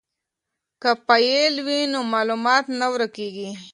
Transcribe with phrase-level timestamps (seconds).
[0.81, 3.49] که فایل وي نو معلومات نه ورکیږي.